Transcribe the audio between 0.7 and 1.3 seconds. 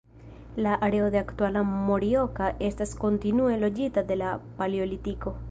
areo de